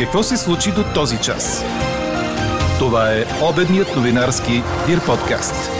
[0.00, 1.64] Какво се случи до този час?
[2.78, 4.52] Това е обедният новинарски
[4.86, 5.70] Дир подкаст.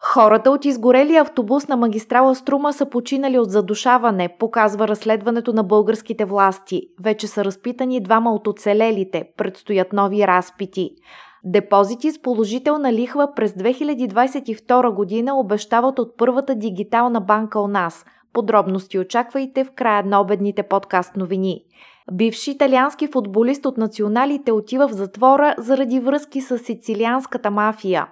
[0.00, 6.24] Хората от изгорелия автобус на магистрала Струма са починали от задушаване, показва разследването на българските
[6.24, 6.82] власти.
[7.00, 10.90] Вече са разпитани двама от оцелелите, предстоят нови разпити.
[11.44, 18.04] Депозити с положителна лихва през 2022 година обещават от първата дигитална банка у нас.
[18.36, 21.64] Подробности очаквайте в края на обедните подкаст новини.
[22.12, 28.06] Бивши италиански футболист от националите отива в затвора заради връзки с сицилианската мафия.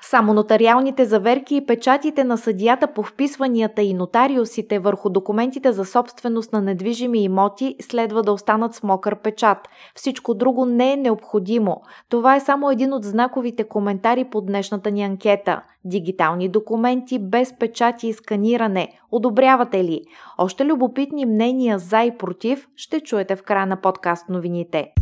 [0.00, 6.52] Само нотариалните заверки и печатите на съдията по вписванията и нотариусите върху документите за собственост
[6.52, 9.58] на недвижими имоти следва да останат с мокър печат.
[9.94, 11.80] Всичко друго не е необходимо.
[12.08, 15.62] Това е само един от знаковите коментари по днешната ни анкета.
[15.84, 18.88] Дигитални документи без печати и сканиране.
[19.10, 20.02] Одобрявате ли?
[20.38, 24.92] Още любопитни мнения за и против ще чуете в края на подкаст новините.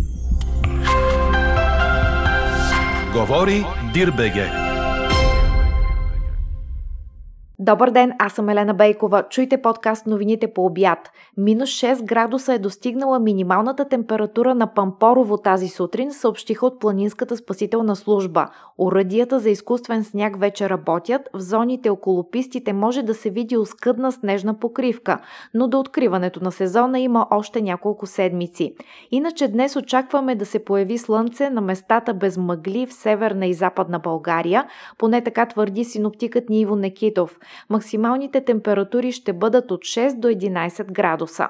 [3.12, 4.65] Говори Дирбеге.
[7.58, 9.22] Добър ден, аз съм Елена Бейкова.
[9.30, 11.10] Чуйте подкаст новините по обяд.
[11.36, 17.96] Минус 6 градуса е достигнала минималната температура на Пампорово тази сутрин, съобщиха от Планинската спасителна
[17.96, 18.48] служба.
[18.78, 24.12] Оръдията за изкуствен сняг вече работят, в зоните около пистите може да се види оскъдна
[24.12, 25.18] снежна покривка,
[25.54, 28.74] но до откриването на сезона има още няколко седмици.
[29.10, 33.98] Иначе днес очакваме да се появи слънце на местата без мъгли в северна и западна
[33.98, 34.66] България,
[34.98, 37.38] поне така твърди синоптикът Ниво Некитов.
[37.70, 41.48] Максималните температури ще бъдат от 6 до 11 градуса.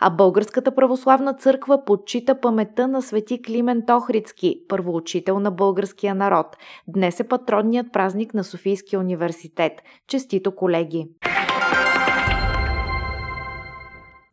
[0.00, 6.56] А Българската православна църква подчита паметта на свети Климент Охридски, първоучител на българския народ.
[6.88, 9.72] Днес е патронният празник на Софийския университет.
[10.08, 11.08] Честито, колеги!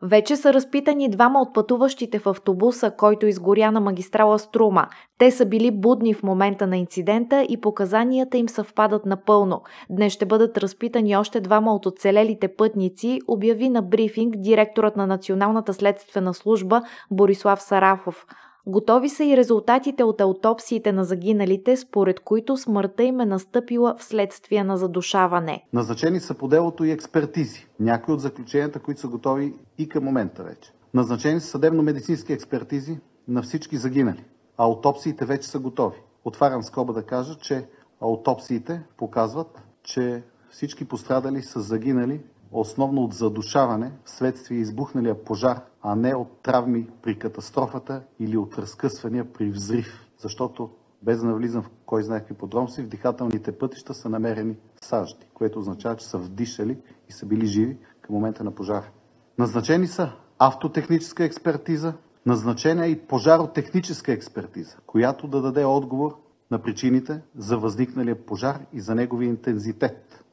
[0.04, 4.88] Вече са разпитани двама от пътуващите в автобуса, който изгоря на магистрала Струма.
[5.18, 9.62] Те са били будни в момента на инцидента и показанията им съвпадат напълно.
[9.90, 15.74] Днес ще бъдат разпитани още двама от оцелелите пътници, обяви на брифинг директорът на Националната
[15.74, 16.82] следствена служба
[17.12, 18.26] Борислав Сарафов.
[18.68, 24.64] Готови са и резултатите от аутопсиите на загиналите, според които смъртта им е настъпила вследствие
[24.64, 25.64] на задушаване.
[25.74, 27.68] Назначени са по делото и експертизи.
[27.80, 30.74] Някои от заключенията, които са готови и към момента вече.
[30.94, 34.24] Назначени са съдебно-медицински експертизи на всички загинали.
[34.58, 35.98] Аутопсиите вече са готови.
[36.26, 37.68] Отварям скоба да кажа, че
[38.02, 42.22] аутопсиите показват, че всички пострадали са загинали
[42.52, 49.34] основно от задушаване вследствие избухналия пожар, а не от травми при катастрофата или от разкъсвания
[49.34, 50.08] при взрив.
[50.18, 50.70] Защото,
[51.02, 55.60] без да навлизам в кой знае какви подробности, в дихателните пътища са намерени сажди, което
[55.60, 56.78] означава, че са вдишали
[57.10, 58.90] и са били живи към момента на пожара.
[59.38, 61.94] Назначени са автотехническа експертиза,
[62.26, 66.18] назначена е и пожаротехническа експертиза, която да даде отговор
[66.52, 70.24] на причините за възникналия пожар и за неговия интензитет.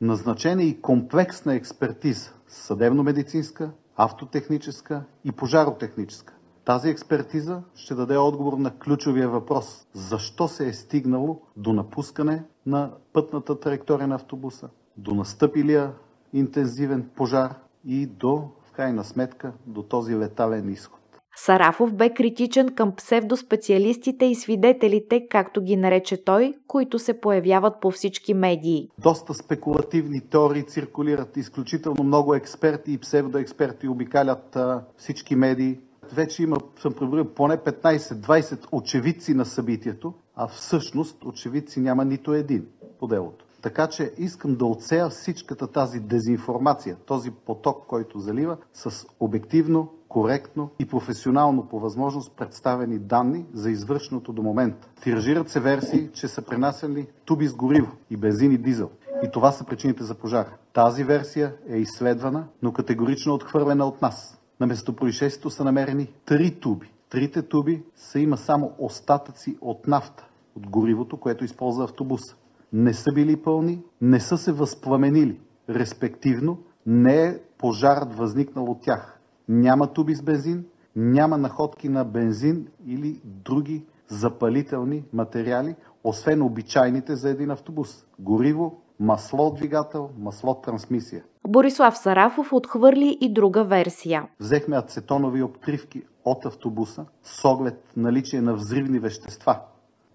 [0.00, 6.34] Назначена е и комплексна експертиза– съдебно-медицинска, автотехническа и пожаротехническа.
[6.64, 12.92] Тази експертиза ще даде отговор на ключовия въпрос– защо се е стигнало до напускане на
[13.12, 15.92] пътната траектория на автобуса, до настъпилия
[16.32, 21.00] интензивен пожар и до, в крайна сметка, до този летален изход.
[21.38, 27.90] Сарафов бе критичен към псевдоспециалистите и свидетелите, както ги нарече той, които се появяват по
[27.90, 28.88] всички медии.
[28.98, 35.78] Доста спекулативни теории циркулират, изключително много експерти и псевдоексперти обикалят а, всички медии.
[36.12, 42.66] Вече има, съм преброил, поне 15-20 очевидци на събитието, а всъщност очевидци няма нито един
[42.98, 43.44] по делото.
[43.62, 50.70] Така че искам да отсея всичката тази дезинформация, този поток, който залива, с обективно, коректно
[50.78, 54.88] и професионално по възможност представени данни за извършеното до момента.
[55.02, 58.90] Тиражират се версии, че са пренасяли туби с гориво и бензин и дизел.
[59.22, 60.46] И това са причините за пожар.
[60.72, 64.40] Тази версия е изследвана, но категорично отхвърлена от нас.
[64.60, 66.92] На местопроизшествието са намерени три туби.
[67.10, 72.36] Трите туби са има само остатъци от нафта, от горивото, което използва автобуса.
[72.72, 75.40] Не са били пълни, не са се възпламенили.
[75.70, 79.15] Респективно, не е пожарът възникнал от тях.
[79.48, 80.64] Няма туби с бензин,
[80.96, 89.46] няма находки на бензин или други запалителни материали, освен обичайните за един автобус– гориво, масло
[89.46, 91.24] от двигател, масло от трансмисия.
[91.48, 94.28] Борислав Сарафов отхвърли и друга версия.
[94.40, 99.60] Взехме ацетонови обтривки от автобуса с оглед наличие на взривни вещества.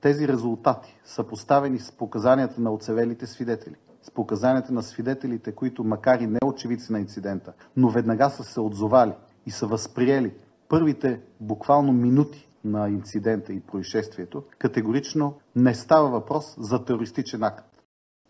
[0.01, 6.19] Тези резултати са поставени с показанията на оцелелите свидетели, с показанията на свидетелите, които макар
[6.19, 9.13] и не очевидци на инцидента, но веднага са се отзовали
[9.45, 10.33] и са възприели
[10.69, 17.65] първите буквално минути на инцидента и происшествието, категорично не става въпрос за терористичен акт.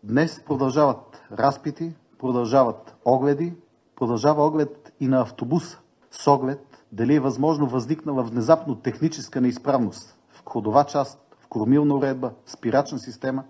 [0.03, 3.53] Днес продължават разпити, продължават огледи,
[3.95, 5.79] продължава оглед и на автобуса
[6.11, 12.31] с оглед дали е възможно възникнала внезапно техническа неизправност в ходова част, в кормилна уредба,
[12.45, 13.43] в спирачна система,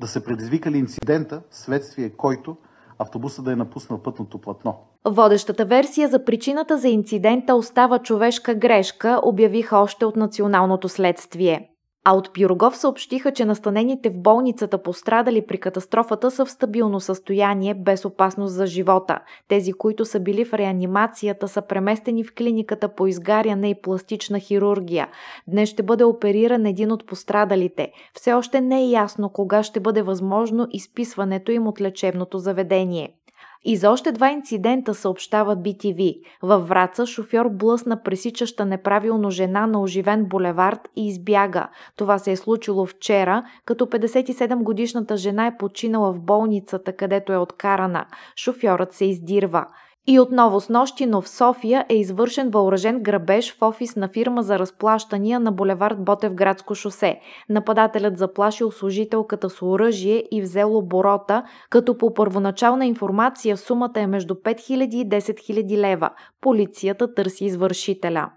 [0.00, 2.56] да се предизвикали инцидента, следствие който
[2.98, 4.76] автобуса да е напуснал пътното платно.
[5.04, 11.73] Водещата версия за причината за инцидента остава човешка грешка, обявиха още от националното следствие.
[12.06, 17.74] А от Пирогов съобщиха, че настанените в болницата пострадали при катастрофата са в стабилно състояние,
[17.74, 19.18] без опасност за живота.
[19.48, 25.08] Тези, които са били в реанимацията, са преместени в клиниката по изгаряне и пластична хирургия.
[25.48, 27.92] Днес ще бъде опериран един от пострадалите.
[28.14, 33.14] Все още не е ясно кога ще бъде възможно изписването им от лечебното заведение.
[33.64, 36.20] И за още два инцидента съобщава BTV.
[36.42, 41.68] Във Враца шофьор блъсна пресичаща неправилно жена на оживен булевард и избяга.
[41.96, 47.36] Това се е случило вчера, като 57 годишната жена е починала в болницата, където е
[47.36, 48.06] откарана.
[48.36, 49.66] Шофьорът се издирва.
[50.06, 54.42] И отново с нощи, но в София е извършен въоръжен грабеж в офис на фирма
[54.42, 57.20] за разплащания на булевард Ботев градско шосе.
[57.48, 64.34] Нападателят заплашил служителката с оръжие и взел оборота, като по първоначална информация сумата е между
[64.34, 66.10] 5000 и 10 000 лева.
[66.40, 68.30] Полицията търси извършителя.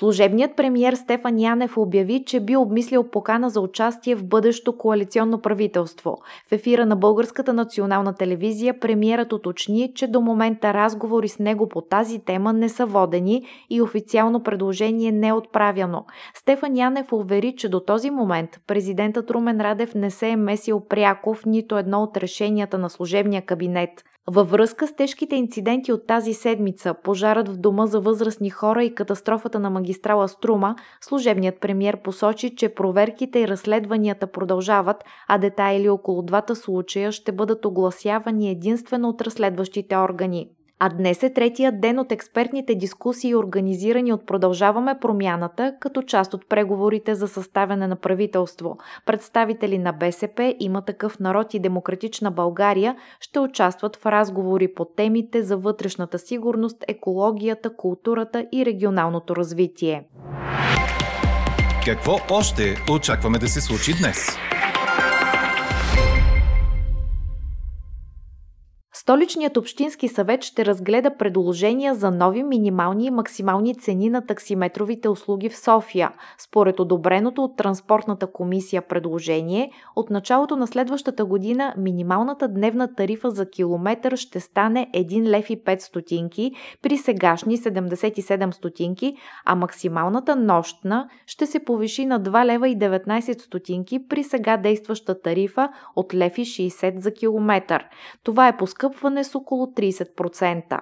[0.00, 6.16] Служебният премьер Стефан Янев обяви, че би обмислил покана за участие в бъдещо коалиционно правителство.
[6.48, 11.80] В ефира на Българската национална телевизия премиерът уточни, че до момента разговори с него по
[11.80, 16.04] тази тема не са водени и официално предложение не е отправяно.
[16.34, 21.34] Стефан Янев увери, че до този момент президентът Румен Радев не се е месил пряко
[21.34, 23.90] в нито едно от решенията на служебния кабинет.
[24.32, 28.94] Във връзка с тежките инциденти от тази седмица, пожарът в дома за възрастни хора и
[28.94, 36.22] катастрофата на магистрала Струма, служебният премьер посочи, че проверките и разследванията продължават, а детайли около
[36.22, 40.48] двата случая ще бъдат огласявани единствено от разследващите органи.
[40.82, 46.48] А днес е третия ден от експертните дискусии, организирани от Продължаваме промяната, като част от
[46.48, 48.78] преговорите за съставяне на правителство.
[49.06, 55.42] Представители на БСП, има такъв народ и Демократична България ще участват в разговори по темите
[55.42, 60.04] за вътрешната сигурност, екологията, културата и регионалното развитие.
[61.84, 64.36] Какво още очакваме да се случи днес?
[69.10, 75.48] Столичният общински съвет ще разгледа предложения за нови минимални и максимални цени на таксиметровите услуги
[75.48, 76.12] в София.
[76.38, 83.50] Според одобреното от Транспортната комисия предложение, от началото на следващата година минималната дневна тарифа за
[83.50, 86.52] километър ще стане 1 лев и 5 стотинки
[86.82, 89.14] при сегашни 77 стотинки,
[89.46, 95.20] а максималната нощна ще се повиши на 2 лева и 19 стотинки при сега действаща
[95.20, 97.84] тарифа от лев и 60 за километър.
[98.24, 100.80] Това е поскъпване нарастване с около 30%.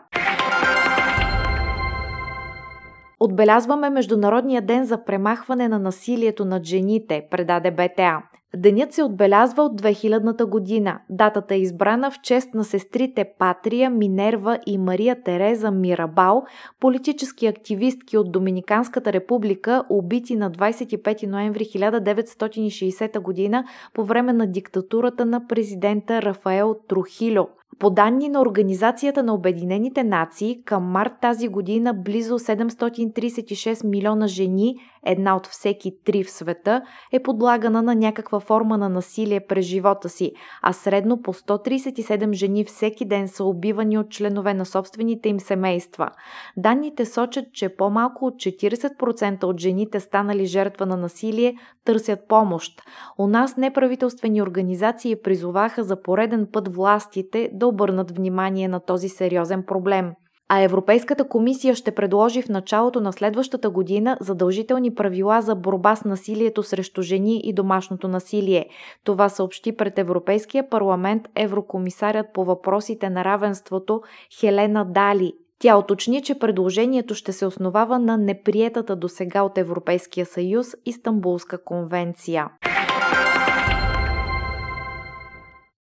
[3.20, 8.22] Отбелязваме Международния ден за премахване на насилието над жените, предаде БТА.
[8.56, 11.00] Денят се отбелязва от 2000-та година.
[11.10, 16.44] Датата е избрана в чест на сестрите Патрия, Минерва и Мария Тереза Мирабал,
[16.80, 25.24] политически активистки от Доминиканската република, убити на 25 ноември 1960 година по време на диктатурата
[25.24, 27.48] на президента Рафаел Трухило.
[27.78, 34.76] По данни на Организацията на Обединените нации, към март тази година близо 736 милиона жени,
[35.06, 40.08] една от всеки три в света, е подлагана на някаква форма на насилие през живота
[40.08, 45.40] си, а средно по 137 жени всеки ден са убивани от членове на собствените им
[45.40, 46.10] семейства.
[46.56, 52.82] Данните сочат, че по-малко от 40% от жените станали жертва на насилие търсят помощ.
[53.18, 59.62] У нас неправителствени организации призоваха за пореден път властите да обърнат внимание на този сериозен
[59.66, 60.12] проблем.
[60.50, 66.04] А Европейската комисия ще предложи в началото на следващата година задължителни правила за борба с
[66.04, 68.66] насилието срещу жени и домашното насилие.
[69.04, 74.02] Това съобщи пред Европейския парламент еврокомисарят по въпросите на равенството
[74.40, 75.32] Хелена Дали.
[75.58, 81.64] Тя уточни, че предложението ще се основава на неприетата до сега от Европейския съюз Истанбулска
[81.64, 82.48] конвенция.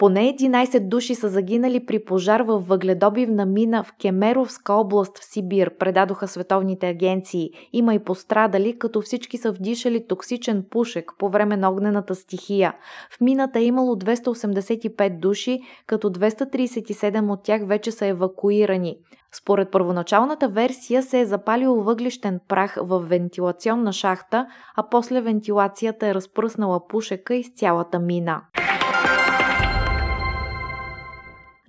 [0.00, 5.76] Поне 11 души са загинали при пожар в въгледобивна мина в Кемеровска област в Сибир,
[5.78, 7.50] предадоха световните агенции.
[7.72, 12.74] Има и пострадали, като всички са вдишали токсичен пушек по време на огнената стихия.
[13.10, 18.96] В мината е имало 285 души, като 237 от тях вече са евакуирани.
[19.32, 26.14] Според първоначалната версия се е запалил въглищен прах в вентилационна шахта, а после вентилацията е
[26.14, 28.42] разпръснала пушека из цялата мина.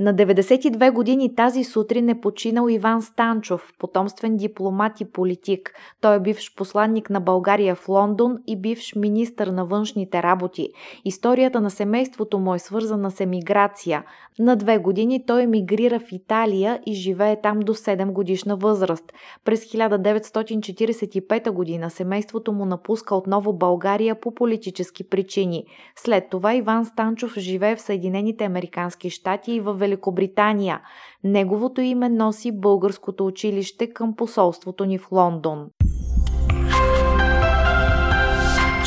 [0.01, 5.73] На 92 години тази сутрин е починал Иван Станчов, потомствен дипломат и политик.
[6.01, 10.69] Той е бивш посланник на България в Лондон и бивш министър на външните работи.
[11.05, 14.03] Историята на семейството му е свързана с емиграция.
[14.39, 19.13] На две години той емигрира в Италия и живее там до 7 годишна възраст.
[19.45, 25.65] През 1945 година семейството му напуска отново България по политически причини.
[25.95, 30.81] След това Иван Станчов живее в Съединените Американски щати и в Великобритания.
[31.23, 35.65] Неговото име носи българското училище към посолството ни в Лондон.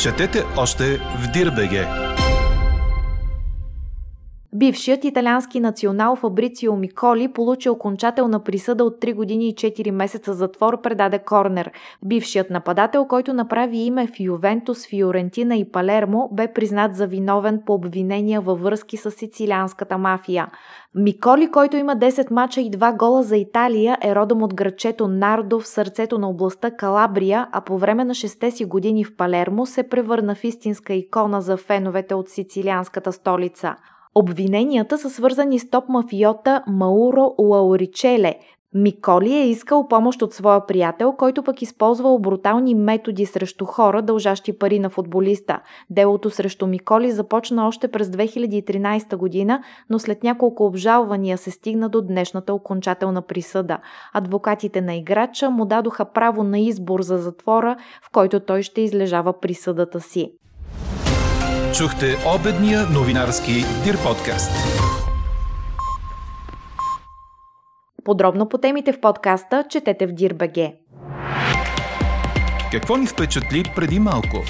[0.01, 2.14] Четете още в Дирбеге!
[4.57, 10.81] Бившият италиански национал Фабрицио Миколи получи окончателна присъда от 3 години и 4 месеца затвор,
[10.81, 11.71] предаде Корнер.
[12.05, 17.73] Бившият нападател, който направи име в Ювентус, Фиорентина и Палермо, бе признат за виновен по
[17.73, 20.47] обвинения във връзки с сицилианската мафия.
[20.95, 25.59] Миколи, който има 10 мача и 2 гола за Италия, е родом от грачето Нардо
[25.59, 29.89] в сърцето на областта Калабрия, а по време на 6 си години в Палермо се
[29.89, 33.75] превърна в истинска икона за феновете от сицилианската столица.
[34.17, 38.35] Обвиненията са свързани с топ мафиота Мауро Лауричеле.
[38.73, 44.57] Миколи е искал помощ от своя приятел, който пък използвал брутални методи срещу хора, дължащи
[44.57, 45.59] пари на футболиста.
[45.89, 52.01] Делото срещу Миколи започна още през 2013 година, но след няколко обжалвания се стигна до
[52.01, 53.77] днешната окончателна присъда.
[54.13, 59.39] Адвокатите на играча му дадоха право на избор за затвора, в който той ще излежава
[59.39, 60.31] присъдата си.
[61.77, 63.51] Чухте обедния новинарски
[63.83, 64.51] Дир подкаст.
[68.05, 70.73] Подробно по темите в подкаста четете в Дирбеге.
[72.71, 74.43] Какво ни впечатли преди малко?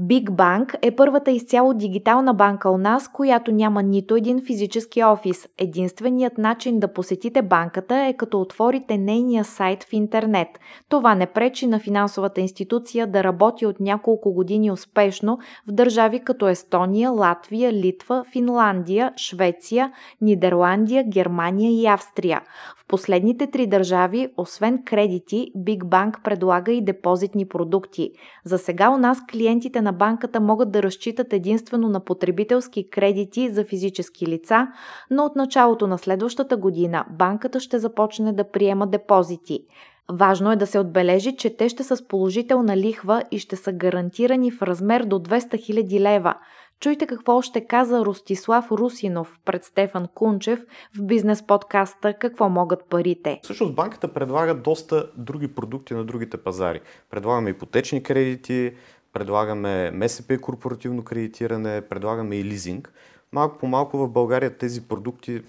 [0.00, 5.48] Big Bank е първата изцяло дигитална банка у нас, която няма нито един физически офис.
[5.58, 10.48] Единственият начин да посетите банката е като отворите нейния сайт в интернет.
[10.88, 15.38] Това не пречи на финансовата институция да работи от няколко години успешно
[15.68, 22.40] в държави като Естония, Латвия, Литва, Финландия, Швеция, Нидерландия, Германия и Австрия.
[22.76, 28.10] В последните три държави, освен кредити, Big Bank предлага и депозитни продукти.
[28.44, 33.64] За сега у нас клиентите на банката могат да разчитат единствено на потребителски кредити за
[33.64, 34.68] физически лица,
[35.10, 39.66] но от началото на следващата година банката ще започне да приема депозити.
[40.12, 43.72] Важно е да се отбележи, че те ще са с положителна лихва и ще са
[43.72, 46.34] гарантирани в размер до 200 000 лева.
[46.80, 50.60] Чуйте какво още каза Ростислав Русинов пред Стефан Кунчев
[50.98, 53.40] в бизнес подкаста Какво могат парите.
[53.42, 56.80] Всъщност банката предлага доста други продукти на другите пазари.
[57.10, 58.74] Предлагаме ипотечни кредити,
[59.12, 62.92] предлагаме МСП корпоративно кредитиране, предлагаме и лизинг.
[63.32, 65.42] Малко по малко в България тези продукти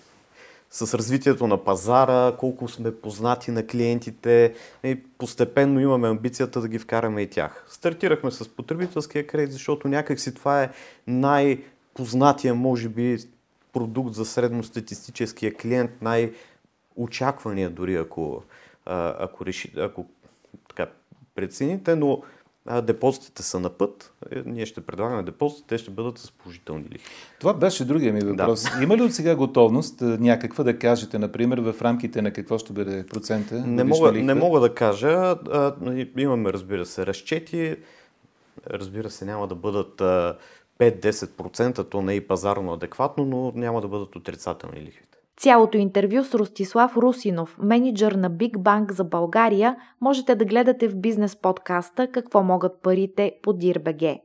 [0.69, 4.53] с развитието на пазара, колко сме познати на клиентите
[4.83, 7.65] и постепенно имаме амбицията да ги вкараме и тях.
[7.69, 10.69] Стартирахме с потребителския кредит, защото някакси това е
[11.07, 13.17] най-познатия, може би,
[13.73, 18.43] продукт за средностатистическия клиент, най-очаквания дори, ако,
[18.85, 20.05] ако, реши, ако
[20.69, 20.87] така,
[21.35, 22.21] прецените, но
[22.83, 24.13] депозитите са на път.
[24.31, 27.09] Е, ние ще предлагаме депозитите, те ще бъдат с положителни лихви.
[27.39, 28.63] Това беше другия ми въпрос.
[28.63, 28.83] Да.
[28.83, 33.05] Има ли от сега готовност някаква да кажете, например, в рамките на какво ще бъде
[33.05, 33.55] процента?
[33.55, 35.35] Не мога, не мога да кажа.
[36.17, 37.75] Имаме, разбира се, разчети.
[38.69, 40.01] Разбира се, няма да бъдат
[40.79, 45.10] 5-10%, то не е и пазарно адекватно, но няма да бъдат отрицателни лихви.
[45.37, 50.95] Цялото интервю с Ростислав Русинов, менеджер на Big Bank за България, можете да гледате в
[50.95, 54.19] бизнес подкаста Какво могат парите по Дирбеге.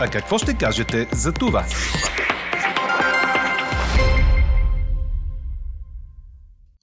[0.00, 1.64] А какво ще кажете за това?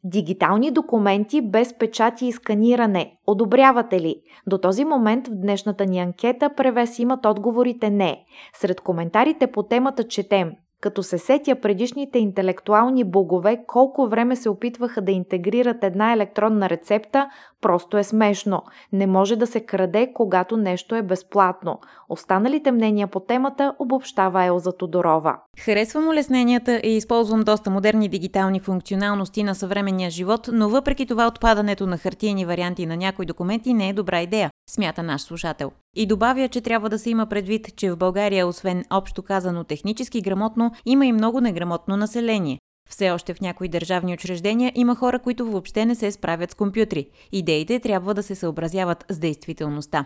[0.06, 3.18] Дигитални документи без печати и сканиране.
[3.28, 4.16] Одобрявате ли?
[4.48, 8.26] До този момент в днешната ни анкета превес имат отговорите не.
[8.54, 10.52] Сред коментарите по темата четем
[10.84, 17.30] като се сетя предишните интелектуални богове колко време се опитваха да интегрират една електронна рецепта,
[17.62, 18.64] просто е смешно.
[18.94, 21.80] Не може да се краде, когато нещо е безплатно.
[22.10, 25.38] Останалите мнения по темата обобщава Елза Тодорова.
[25.60, 31.88] Харесвам улесненията и използвам доста модерни дигитални функционалности на съвременния живот, но въпреки това отпадането
[31.88, 35.72] на хартиени варианти на някои документи не е добра идея, смята наш слушател.
[35.96, 40.22] И добавя, че трябва да се има предвид, че в България, освен общо казано технически
[40.22, 42.60] грамотно, има и много неграмотно население.
[42.90, 47.10] Все още в някои държавни учреждения има хора, които въобще не се справят с компютри.
[47.32, 50.06] Идеите трябва да се съобразяват с действителността.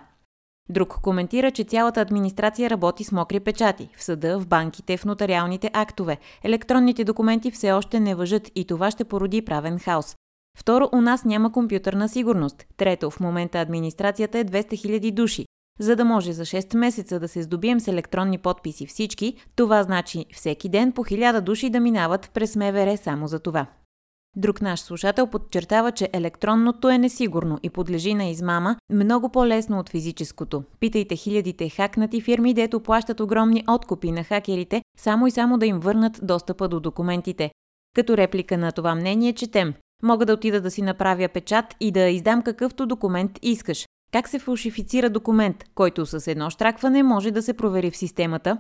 [0.69, 3.89] Друг коментира, че цялата администрация работи с мокри печати.
[3.97, 6.17] В съда, в банките, в нотариалните актове.
[6.43, 10.15] Електронните документи все още не въжат и това ще породи правен хаос.
[10.59, 12.65] Второ, у нас няма компютърна сигурност.
[12.77, 15.45] Трето, в момента администрацията е 200 000 души.
[15.79, 20.25] За да може за 6 месеца да се здобием с електронни подписи всички, това значи
[20.33, 23.65] всеки ден по 1000 души да минават през МВР само за това.
[24.35, 29.89] Друг наш слушател подчертава, че електронното е несигурно и подлежи на измама много по-лесно от
[29.89, 30.63] физическото.
[30.79, 35.79] Питайте хилядите хакнати фирми, дето плащат огромни откупи на хакерите, само и само да им
[35.79, 37.51] върнат достъпа до документите.
[37.95, 39.73] Като реплика на това мнение четем.
[40.03, 43.85] Мога да отида да си направя печат и да издам какъвто документ искаш.
[44.11, 48.57] Как се фалшифицира документ, който с едно штракване може да се провери в системата?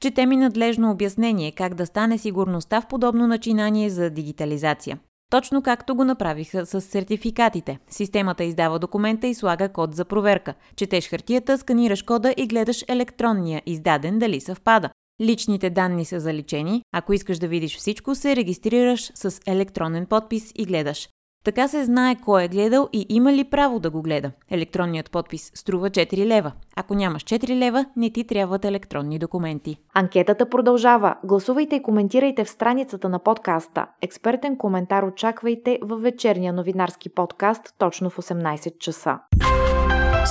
[0.00, 4.98] Чете ми надлежно обяснение как да стане сигурността в подобно начинание за дигитализация.
[5.30, 7.78] Точно както го направиха с сертификатите.
[7.90, 10.54] Системата издава документа и слага код за проверка.
[10.76, 14.90] Четеш хартията, сканираш кода и гледаш електронния, издаден дали съвпада.
[15.20, 16.82] Личните данни са заличени.
[16.92, 21.08] Ако искаш да видиш всичко, се регистрираш с електронен подпис и гледаш.
[21.44, 24.30] Така се знае кой е гледал и има ли право да го гледа.
[24.50, 26.52] Електронният подпис струва 4 лева.
[26.76, 29.76] Ако нямаш 4 лева, не ти трябват електронни документи.
[29.94, 31.14] Анкетата продължава.
[31.24, 33.86] Гласувайте и коментирайте в страницата на подкаста.
[34.02, 39.18] Експертен коментар очаквайте във вечерния новинарски подкаст точно в 18 часа.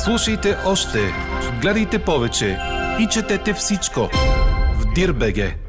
[0.05, 0.99] Слушайте още,
[1.61, 2.57] гледайте повече
[2.99, 3.99] и четете всичко
[4.99, 5.68] в Дирбеге.